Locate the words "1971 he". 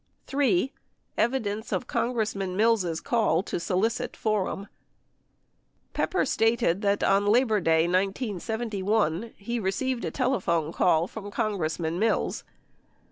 7.83-9.59